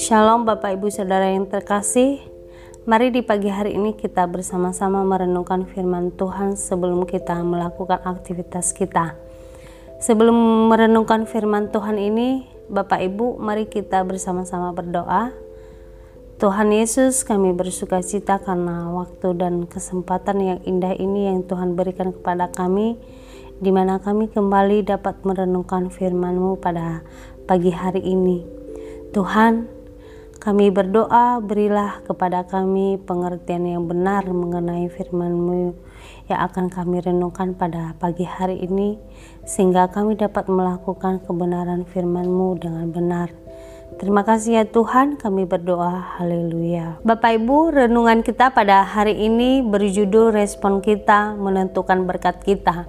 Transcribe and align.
Shalom 0.00 0.48
Bapak 0.48 0.80
Ibu 0.80 0.88
Saudara 0.88 1.28
yang 1.28 1.44
terkasih. 1.44 2.24
Mari 2.88 3.12
di 3.12 3.20
pagi 3.20 3.52
hari 3.52 3.76
ini 3.76 3.92
kita 3.92 4.24
bersama-sama 4.24 5.04
merenungkan 5.04 5.68
firman 5.68 6.16
Tuhan 6.16 6.56
sebelum 6.56 7.04
kita 7.04 7.36
melakukan 7.44 8.00
aktivitas 8.00 8.72
kita. 8.72 9.12
Sebelum 10.00 10.72
merenungkan 10.72 11.28
firman 11.28 11.68
Tuhan 11.68 12.00
ini 12.00 12.48
Bapak 12.72 13.04
Ibu 13.04 13.36
mari 13.36 13.68
kita 13.68 14.00
bersama-sama 14.08 14.72
berdoa. 14.72 15.36
Tuhan 16.40 16.72
Yesus 16.72 17.28
kami 17.28 17.52
bersuka 17.52 18.00
cita 18.00 18.40
karena 18.40 18.88
waktu 18.88 19.36
dan 19.36 19.68
kesempatan 19.68 20.40
yang 20.40 20.60
indah 20.64 20.96
ini 20.96 21.28
yang 21.28 21.44
Tuhan 21.44 21.76
berikan 21.76 22.16
kepada 22.16 22.48
kami 22.48 22.96
di 23.56 23.72
mana 23.72 23.96
kami 23.96 24.28
kembali 24.28 24.84
dapat 24.84 25.24
merenungkan 25.24 25.88
firman-Mu 25.88 26.60
pada 26.60 27.00
pagi 27.48 27.72
hari 27.72 28.04
ini. 28.04 28.44
Tuhan, 29.16 29.64
kami 30.36 30.68
berdoa 30.68 31.40
berilah 31.40 32.04
kepada 32.04 32.44
kami 32.44 33.00
pengertian 33.00 33.64
yang 33.64 33.88
benar 33.88 34.28
mengenai 34.28 34.92
firman-Mu 34.92 35.72
yang 36.28 36.40
akan 36.44 36.68
kami 36.68 37.00
renungkan 37.00 37.56
pada 37.56 37.96
pagi 37.96 38.28
hari 38.28 38.60
ini 38.60 39.00
sehingga 39.48 39.88
kami 39.88 40.20
dapat 40.20 40.46
melakukan 40.52 41.24
kebenaran 41.24 41.88
firman-Mu 41.88 42.60
dengan 42.60 42.86
benar. 42.92 43.28
Terima 43.96 44.26
kasih 44.26 44.60
ya 44.60 44.64
Tuhan, 44.68 45.16
kami 45.16 45.48
berdoa. 45.48 46.20
Haleluya. 46.20 47.00
Bapak 47.00 47.40
Ibu, 47.40 47.72
renungan 47.72 48.20
kita 48.20 48.52
pada 48.52 48.84
hari 48.84 49.16
ini 49.16 49.64
berjudul 49.64 50.36
respon 50.36 50.84
kita 50.84 51.38
menentukan 51.38 52.04
berkat 52.04 52.42
kita. 52.44 52.84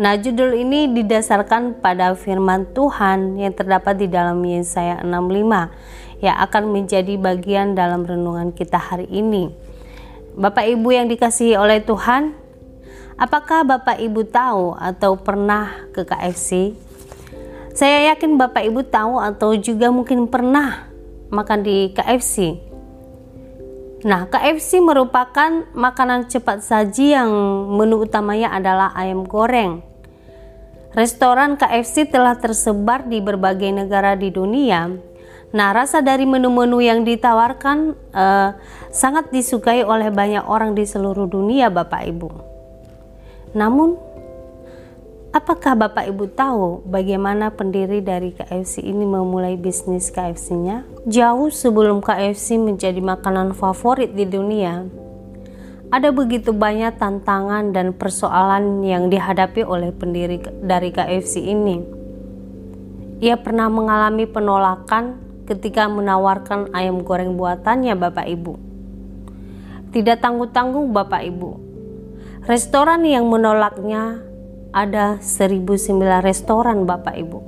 Nah, 0.00 0.16
judul 0.16 0.56
ini 0.56 0.88
didasarkan 0.96 1.84
pada 1.84 2.16
firman 2.16 2.64
Tuhan 2.72 3.36
yang 3.36 3.52
terdapat 3.52 4.00
di 4.00 4.08
dalam 4.08 4.40
Yesaya 4.40 5.04
65 5.04 6.24
yang 6.24 6.36
akan 6.40 6.62
menjadi 6.72 7.20
bagian 7.20 7.76
dalam 7.76 8.08
renungan 8.08 8.48
kita 8.56 8.80
hari 8.80 9.04
ini. 9.12 9.52
Bapak 10.40 10.64
Ibu 10.72 10.88
yang 10.88 11.04
dikasihi 11.04 11.52
oleh 11.52 11.84
Tuhan, 11.84 12.32
apakah 13.20 13.60
Bapak 13.68 14.00
Ibu 14.00 14.24
tahu 14.24 14.72
atau 14.72 15.20
pernah 15.20 15.84
ke 15.92 16.08
KFC? 16.08 16.72
Saya 17.76 18.16
yakin 18.16 18.40
Bapak 18.40 18.64
Ibu 18.72 18.88
tahu 18.88 19.20
atau 19.20 19.52
juga 19.60 19.92
mungkin 19.92 20.32
pernah 20.32 20.88
makan 21.28 21.60
di 21.60 21.92
KFC. 21.92 22.56
Nah, 24.08 24.24
KFC 24.32 24.80
merupakan 24.80 25.68
makanan 25.76 26.32
cepat 26.32 26.64
saji 26.64 27.12
yang 27.12 27.28
menu 27.68 28.00
utamanya 28.00 28.48
adalah 28.56 28.96
ayam 28.96 29.28
goreng. 29.28 29.89
Restoran 30.90 31.54
KFC 31.54 32.10
telah 32.10 32.34
tersebar 32.34 33.06
di 33.06 33.22
berbagai 33.22 33.70
negara 33.70 34.18
di 34.18 34.34
dunia 34.34 35.10
Nah, 35.50 35.74
rasa 35.74 35.98
dari 35.98 36.22
menu-menu 36.22 36.78
yang 36.78 37.02
ditawarkan 37.02 37.98
uh, 38.14 38.54
sangat 38.94 39.34
disukai 39.34 39.82
oleh 39.82 40.06
banyak 40.14 40.46
orang 40.46 40.78
di 40.78 40.86
seluruh 40.86 41.26
dunia, 41.26 41.66
Bapak 41.66 42.06
Ibu. 42.06 42.30
Namun, 43.58 43.98
apakah 45.34 45.74
Bapak 45.74 46.06
Ibu 46.06 46.30
tahu 46.38 46.86
bagaimana 46.86 47.50
pendiri 47.50 47.98
dari 47.98 48.30
KFC 48.30 48.86
ini 48.86 49.02
memulai 49.02 49.58
bisnis 49.58 50.14
KFC-nya? 50.14 50.86
Jauh 51.10 51.50
sebelum 51.50 51.98
KFC 51.98 52.54
menjadi 52.54 53.02
makanan 53.02 53.50
favorit 53.58 54.14
di 54.14 54.30
dunia, 54.30 54.86
ada 55.90 56.14
begitu 56.14 56.54
banyak 56.54 57.02
tantangan 57.02 57.74
dan 57.74 57.90
persoalan 57.90 58.86
yang 58.86 59.10
dihadapi 59.10 59.66
oleh 59.66 59.90
pendiri 59.90 60.38
dari 60.62 60.94
KFC 60.94 61.42
ini. 61.42 61.82
Ia 63.18 63.34
pernah 63.34 63.66
mengalami 63.66 64.24
penolakan 64.30 65.18
ketika 65.50 65.90
menawarkan 65.90 66.70
ayam 66.70 67.02
goreng 67.02 67.34
buatannya 67.34 67.98
Bapak 67.98 68.22
Ibu. 68.22 68.54
Tidak 69.90 70.22
tanggung-tanggung 70.22 70.94
Bapak 70.94 71.26
Ibu. 71.26 71.50
Restoran 72.46 73.02
yang 73.02 73.26
menolaknya 73.26 74.22
ada 74.70 75.18
1009 75.18 76.22
restoran 76.22 76.86
Bapak 76.86 77.18
Ibu. 77.18 77.40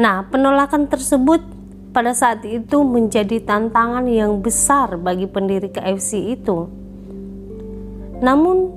Nah, 0.00 0.24
penolakan 0.32 0.88
tersebut 0.88 1.44
pada 1.92 2.16
saat 2.16 2.46
itu 2.48 2.80
menjadi 2.80 3.44
tantangan 3.44 4.08
yang 4.08 4.40
besar 4.40 4.96
bagi 4.96 5.28
pendiri 5.28 5.68
KFC 5.68 6.32
itu. 6.32 6.77
Namun, 8.18 8.74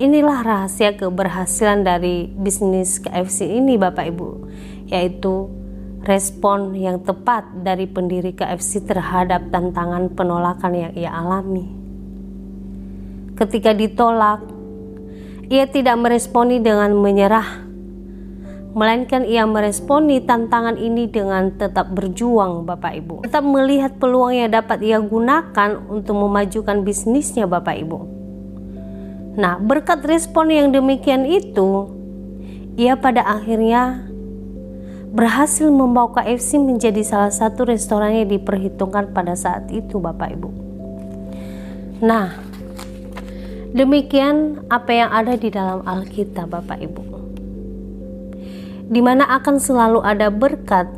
inilah 0.00 0.40
rahasia 0.40 0.96
keberhasilan 0.96 1.84
dari 1.84 2.32
bisnis 2.32 2.96
KFC 2.98 3.44
ini 3.60 3.76
Bapak 3.76 4.08
Ibu, 4.08 4.28
yaitu 4.88 5.52
respon 6.02 6.74
yang 6.74 7.04
tepat 7.04 7.46
dari 7.62 7.86
pendiri 7.86 8.34
KFC 8.34 8.82
terhadap 8.82 9.52
tantangan 9.54 10.10
penolakan 10.16 10.72
yang 10.74 10.92
ia 10.98 11.14
alami. 11.14 11.70
Ketika 13.38 13.70
ditolak, 13.76 14.42
ia 15.46 15.68
tidak 15.70 15.96
meresponi 16.00 16.58
dengan 16.58 16.96
menyerah, 16.98 17.62
melainkan 18.72 19.22
ia 19.28 19.44
meresponi 19.44 20.24
tantangan 20.24 20.80
ini 20.80 21.06
dengan 21.06 21.52
tetap 21.54 21.92
berjuang, 21.92 22.64
Bapak 22.64 22.92
Ibu. 22.96 23.14
Tetap 23.28 23.44
melihat 23.44 24.00
peluang 24.00 24.34
yang 24.34 24.50
dapat 24.50 24.80
ia 24.82 24.98
gunakan 24.98 25.70
untuk 25.86 26.16
memajukan 26.16 26.82
bisnisnya, 26.82 27.44
Bapak 27.44 27.76
Ibu. 27.78 28.11
Nah, 29.32 29.56
berkat 29.56 30.04
respon 30.04 30.52
yang 30.52 30.76
demikian 30.76 31.24
itu, 31.24 31.88
ia 32.76 33.00
pada 33.00 33.24
akhirnya 33.24 34.04
berhasil 35.12 35.68
membawa 35.68 36.20
KFC 36.20 36.56
menjadi 36.56 37.04
salah 37.04 37.32
satu 37.32 37.68
restoran 37.68 38.16
yang 38.16 38.28
diperhitungkan 38.32 39.12
pada 39.12 39.36
saat 39.36 39.68
itu 39.68 40.00
Bapak 40.00 40.36
Ibu. 40.36 40.50
Nah, 42.00 42.32
demikian 43.76 44.64
apa 44.72 44.90
yang 44.92 45.10
ada 45.12 45.36
di 45.36 45.52
dalam 45.52 45.84
Alkitab 45.84 46.48
Bapak 46.48 46.80
Ibu. 46.80 47.02
Di 48.92 49.00
mana 49.04 49.28
akan 49.36 49.56
selalu 49.56 50.00
ada 50.04 50.28
berkat 50.28 50.88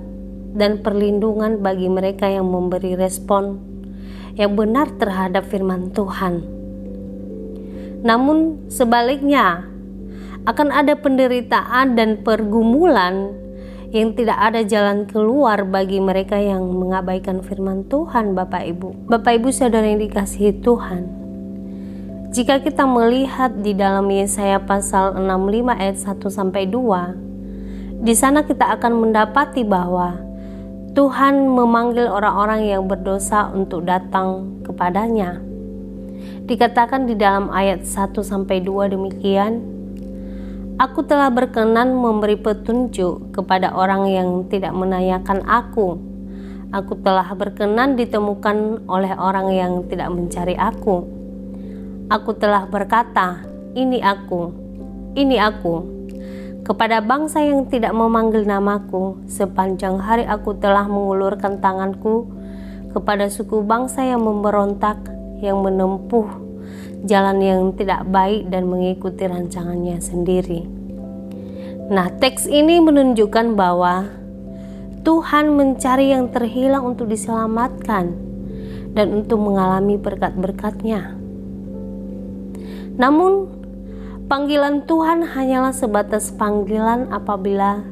dan 0.54 0.82
perlindungan 0.82 1.58
bagi 1.58 1.90
mereka 1.90 2.30
yang 2.30 2.46
memberi 2.46 2.94
respon 2.94 3.58
yang 4.38 4.54
benar 4.54 4.90
terhadap 4.98 5.46
firman 5.46 5.90
Tuhan. 5.90 6.53
Namun 8.04 8.68
sebaliknya, 8.68 9.64
akan 10.44 10.68
ada 10.68 10.92
penderitaan 10.92 11.96
dan 11.96 12.20
pergumulan 12.20 13.32
yang 13.96 14.12
tidak 14.12 14.36
ada 14.36 14.60
jalan 14.60 15.08
keluar 15.08 15.64
bagi 15.64 16.04
mereka 16.04 16.36
yang 16.36 16.68
mengabaikan 16.68 17.40
firman 17.40 17.88
Tuhan 17.88 18.36
Bapak 18.36 18.68
Ibu. 18.76 19.08
Bapak 19.08 19.40
Ibu 19.40 19.48
saudara 19.54 19.88
yang 19.88 20.04
dikasihi 20.04 20.60
Tuhan. 20.60 21.24
Jika 22.34 22.60
kita 22.60 22.84
melihat 22.84 23.62
di 23.62 23.78
dalam 23.78 24.10
Yesaya 24.10 24.58
pasal 24.58 25.14
65 25.14 25.70
ayat 25.70 25.96
1 25.96 26.26
sampai 26.26 26.66
2, 26.66 28.02
di 28.02 28.12
sana 28.12 28.42
kita 28.42 28.74
akan 28.74 28.92
mendapati 29.00 29.62
bahwa 29.62 30.18
Tuhan 30.98 31.46
memanggil 31.46 32.10
orang-orang 32.10 32.66
yang 32.66 32.90
berdosa 32.90 33.48
untuk 33.54 33.86
datang 33.86 34.60
kepadanya. 34.66 35.43
Dikatakan 36.44 37.08
di 37.08 37.16
dalam 37.16 37.48
ayat 37.48 37.88
1 37.88 38.20
sampai 38.20 38.60
2 38.60 38.92
demikian, 38.92 39.64
Aku 40.74 41.06
telah 41.06 41.30
berkenan 41.30 41.94
memberi 41.94 42.34
petunjuk 42.34 43.30
kepada 43.30 43.72
orang 43.72 44.10
yang 44.10 44.44
tidak 44.50 44.74
menanyakan 44.74 45.40
aku. 45.46 46.02
Aku 46.74 46.98
telah 46.98 47.30
berkenan 47.32 47.94
ditemukan 47.94 48.82
oleh 48.90 49.14
orang 49.14 49.54
yang 49.54 49.72
tidak 49.86 50.10
mencari 50.10 50.58
aku. 50.58 51.06
Aku 52.10 52.34
telah 52.34 52.66
berkata, 52.66 53.46
"Ini 53.72 54.02
aku, 54.02 54.50
ini 55.14 55.38
aku." 55.38 55.74
Kepada 56.66 56.98
bangsa 56.98 57.38
yang 57.38 57.70
tidak 57.70 57.94
memanggil 57.94 58.42
namaku, 58.42 59.22
sepanjang 59.30 60.02
hari 60.02 60.26
aku 60.26 60.58
telah 60.58 60.90
mengulurkan 60.90 61.62
tanganku 61.62 62.26
kepada 62.90 63.30
suku 63.30 63.62
bangsa 63.62 64.02
yang 64.02 64.26
memberontak, 64.26 65.13
yang 65.44 65.60
menempuh 65.60 66.24
jalan 67.04 67.38
yang 67.44 67.62
tidak 67.76 68.08
baik 68.08 68.48
dan 68.48 68.64
mengikuti 68.64 69.28
rancangannya 69.28 70.00
sendiri. 70.00 70.64
Nah, 71.92 72.08
teks 72.16 72.48
ini 72.48 72.80
menunjukkan 72.80 73.52
bahwa 73.52 74.08
Tuhan 75.04 75.52
mencari 75.52 76.16
yang 76.16 76.32
terhilang 76.32 76.96
untuk 76.96 77.12
diselamatkan 77.12 78.16
dan 78.96 79.06
untuk 79.12 79.36
mengalami 79.36 80.00
berkat-berkatnya. 80.00 81.12
Namun, 82.96 83.52
panggilan 84.34 84.82
Tuhan 84.90 85.22
hanyalah 85.30 85.70
sebatas 85.70 86.34
panggilan 86.34 87.06
apabila 87.14 87.86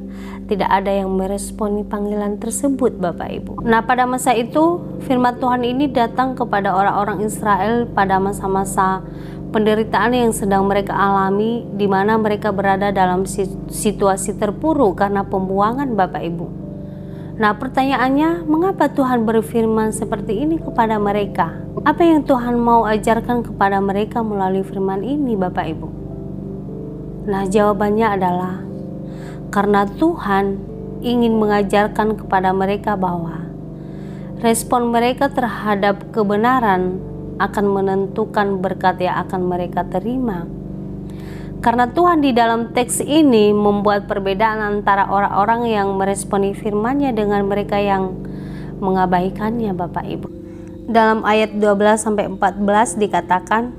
tidak 0.51 0.67
ada 0.67 0.91
yang 0.91 1.15
meresponi 1.15 1.87
panggilan 1.87 2.35
tersebut 2.35 2.99
Bapak 2.99 3.31
Ibu. 3.31 3.63
Nah 3.63 3.79
pada 3.87 4.03
masa 4.03 4.35
itu 4.35 4.83
firman 5.07 5.39
Tuhan 5.39 5.63
ini 5.63 5.87
datang 5.87 6.35
kepada 6.35 6.75
orang-orang 6.75 7.23
Israel 7.23 7.87
pada 7.87 8.19
masa-masa 8.19 8.99
penderitaan 9.55 10.11
yang 10.11 10.35
sedang 10.35 10.67
mereka 10.67 10.91
alami 10.91 11.63
di 11.79 11.87
mana 11.87 12.19
mereka 12.19 12.51
berada 12.51 12.91
dalam 12.91 13.23
situasi 13.71 14.35
terpuruk 14.35 14.99
karena 14.99 15.23
pembuangan 15.23 15.95
Bapak 15.95 16.27
Ibu. 16.27 16.47
Nah, 17.39 17.55
pertanyaannya, 17.55 18.43
mengapa 18.43 18.91
Tuhan 18.91 19.23
berfirman 19.23 19.95
seperti 19.95 20.43
ini 20.43 20.59
kepada 20.59 20.99
mereka? 20.99 21.55
Apa 21.87 22.03
yang 22.03 22.27
Tuhan 22.27 22.59
mau 22.59 22.83
ajarkan 22.83 23.47
kepada 23.47 23.79
mereka 23.79 24.21
melalui 24.21 24.61
firman 24.61 25.01
ini, 25.01 25.33
Bapak 25.33 25.65
Ibu? 25.71 26.02
Nah, 27.23 27.47
jawabannya 27.47 28.07
adalah 28.19 28.55
karena 29.47 29.87
Tuhan 29.87 30.59
ingin 30.99 31.39
mengajarkan 31.39 32.19
kepada 32.19 32.51
mereka 32.51 32.99
bahwa 32.99 33.47
respon 34.43 34.91
mereka 34.91 35.31
terhadap 35.31 36.03
kebenaran 36.11 36.99
akan 37.39 37.65
menentukan 37.71 38.59
berkat 38.59 38.99
yang 38.99 39.23
akan 39.23 39.47
mereka 39.47 39.87
terima. 39.87 40.43
Karena 41.63 41.87
Tuhan 41.87 42.19
di 42.19 42.35
dalam 42.35 42.75
teks 42.75 42.99
ini 42.99 43.55
membuat 43.55 44.03
perbedaan 44.03 44.59
antara 44.59 45.07
orang-orang 45.07 45.71
yang 45.71 45.95
meresponi 45.95 46.51
firman-Nya 46.51 47.15
dengan 47.15 47.47
mereka 47.47 47.79
yang 47.79 48.19
mengabaikannya 48.83 49.71
Bapak 49.71 50.03
Ibu. 50.03 50.27
Dalam 50.91 51.23
ayat 51.23 51.55
12 51.55 52.03
sampai 52.03 52.27
14 52.27 52.99
dikatakan, 52.99 53.71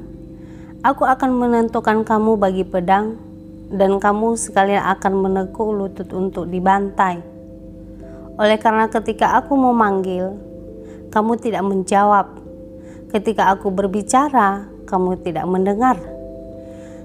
Aku 0.81 1.05
akan 1.05 1.37
menentukan 1.37 2.09
kamu 2.09 2.41
bagi 2.41 2.65
pedang 2.65 3.34
dan 3.73 3.97
kamu 3.97 4.37
sekalian 4.37 4.85
akan 4.99 5.13
menekuk 5.25 5.71
lutut 5.73 6.09
untuk 6.13 6.51
dibantai. 6.51 7.23
Oleh 8.35 8.59
karena 8.59 8.91
ketika 8.91 9.39
aku 9.39 9.55
memanggil, 9.55 10.35
kamu 11.15 11.39
tidak 11.39 11.63
menjawab. 11.63 12.43
Ketika 13.15 13.55
aku 13.55 13.71
berbicara, 13.71 14.67
kamu 14.91 15.23
tidak 15.23 15.47
mendengar. 15.47 15.95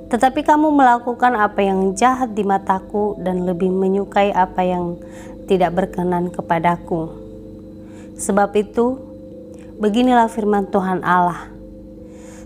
Tetapi 0.10 0.42
kamu 0.42 0.74
melakukan 0.74 1.38
apa 1.38 1.62
yang 1.62 1.94
jahat 1.94 2.34
di 2.34 2.42
mataku 2.42 3.14
dan 3.22 3.46
lebih 3.46 3.70
menyukai 3.70 4.34
apa 4.34 4.66
yang 4.66 4.98
tidak 5.46 5.78
berkenan 5.78 6.34
kepadaku. 6.34 7.14
Sebab 8.18 8.50
itu, 8.58 8.98
beginilah 9.78 10.26
firman 10.34 10.66
Tuhan 10.66 11.06
Allah. 11.06 11.59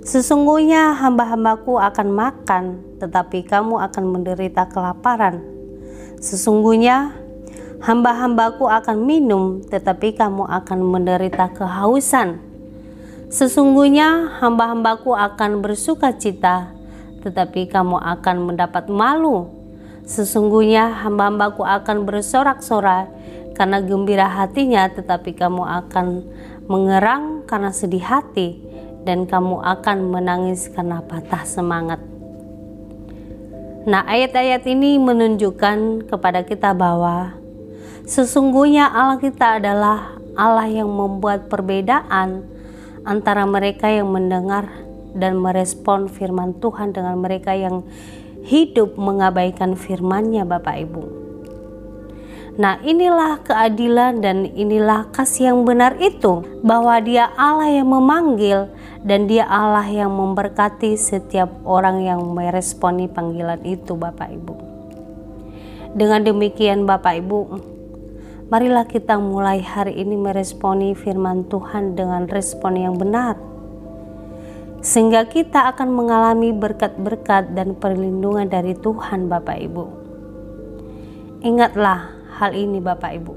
Sesungguhnya 0.04 1.00
hamba-hambaku 1.00 1.80
akan 1.80 2.08
makan, 2.12 2.64
tetapi 3.00 3.48
kamu 3.48 3.80
akan 3.88 4.04
menderita 4.12 4.68
kelaparan. 4.68 5.40
Sesungguhnya 6.20 7.16
hamba-hambaku 7.80 8.68
akan 8.68 9.00
minum, 9.00 9.64
tetapi 9.64 10.12
kamu 10.20 10.44
akan 10.44 10.80
menderita 10.84 11.56
kehausan. 11.56 12.44
Sesungguhnya 13.32 14.28
hamba-hambaku 14.44 15.16
akan 15.16 15.64
bersuka 15.64 16.12
cita, 16.20 16.76
tetapi 17.24 17.72
kamu 17.72 17.96
akan 17.96 18.44
mendapat 18.44 18.92
malu. 18.92 19.48
Sesungguhnya 20.04 21.00
hamba-hambaku 21.00 21.64
akan 21.64 22.04
bersorak-sorai 22.04 23.08
karena 23.56 23.80
gembira 23.80 24.28
hatinya, 24.28 24.84
tetapi 24.92 25.32
kamu 25.32 25.64
akan 25.64 26.08
mengerang 26.68 27.48
karena 27.48 27.72
sedih 27.72 28.04
hati, 28.04 28.73
dan 29.04 29.28
kamu 29.28 29.60
akan 29.64 29.98
menangis 30.10 30.68
karena 30.72 31.04
patah 31.04 31.44
semangat. 31.44 32.00
Nah, 33.84 34.08
ayat-ayat 34.08 34.64
ini 34.68 34.96
menunjukkan 34.96 36.08
kepada 36.08 36.48
kita 36.48 36.72
bahwa 36.72 37.44
Sesungguhnya 38.04 38.92
Allah 38.92 39.16
kita 39.16 39.64
adalah 39.64 40.20
Allah 40.36 40.68
yang 40.68 40.92
membuat 40.92 41.48
perbedaan 41.48 42.44
antara 43.08 43.48
mereka 43.48 43.88
yang 43.88 44.12
mendengar 44.12 44.68
dan 45.16 45.40
merespon 45.40 46.12
firman 46.12 46.52
Tuhan 46.60 46.92
dengan 46.92 47.16
mereka 47.16 47.56
yang 47.56 47.88
hidup 48.44 49.00
mengabaikan 49.00 49.80
firman-Nya 49.80 50.44
Bapak 50.44 50.76
Ibu. 50.84 51.04
Nah, 52.60 52.84
inilah 52.84 53.40
keadilan 53.40 54.20
dan 54.20 54.52
inilah 54.52 55.08
kasih 55.16 55.56
yang 55.56 55.64
benar 55.64 55.96
itu 56.04 56.44
bahwa 56.60 57.00
Dia 57.00 57.32
Allah 57.40 57.72
yang 57.72 57.88
memanggil 57.88 58.68
dan 59.04 59.28
Dia 59.28 59.44
Allah 59.44 59.84
yang 59.86 60.16
memberkati 60.16 60.96
setiap 60.96 61.52
orang 61.68 62.08
yang 62.08 62.24
meresponi 62.32 63.12
panggilan 63.12 63.60
itu 63.68 64.00
Bapak 64.00 64.32
Ibu. 64.32 64.56
Dengan 65.94 66.24
demikian 66.24 66.88
Bapak 66.88 67.20
Ibu, 67.20 67.40
marilah 68.48 68.88
kita 68.88 69.20
mulai 69.20 69.60
hari 69.60 70.00
ini 70.00 70.16
meresponi 70.16 70.96
firman 70.96 71.46
Tuhan 71.52 72.00
dengan 72.00 72.32
respon 72.32 72.80
yang 72.80 72.96
benar. 72.96 73.36
Sehingga 74.84 75.28
kita 75.28 75.72
akan 75.76 75.96
mengalami 75.96 76.52
berkat-berkat 76.52 77.56
dan 77.56 77.76
perlindungan 77.76 78.48
dari 78.48 78.76
Tuhan 78.76 79.32
Bapak 79.32 79.58
Ibu. 79.60 79.86
Ingatlah 81.44 82.08
hal 82.40 82.52
ini 82.56 82.80
Bapak 82.80 83.12
Ibu. 83.20 83.34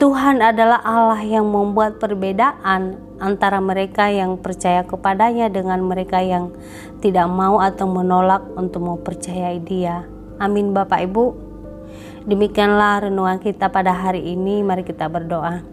Tuhan 0.00 0.42
adalah 0.42 0.82
Allah 0.82 1.22
yang 1.22 1.46
membuat 1.46 2.02
perbedaan 2.02 3.11
antara 3.22 3.62
mereka 3.62 4.10
yang 4.10 4.34
percaya 4.42 4.82
kepadanya 4.82 5.46
dengan 5.46 5.78
mereka 5.86 6.18
yang 6.18 6.50
tidak 6.98 7.30
mau 7.30 7.62
atau 7.62 7.86
menolak 7.86 8.42
untuk 8.58 8.82
mempercayai 8.82 9.62
Dia. 9.62 10.02
Amin, 10.42 10.74
Bapak 10.74 11.06
Ibu. 11.06 11.24
Demikianlah 12.26 13.06
renungan 13.06 13.38
kita 13.38 13.70
pada 13.70 13.94
hari 13.94 14.34
ini. 14.34 14.66
Mari 14.66 14.82
kita 14.82 15.06
berdoa. 15.06 15.71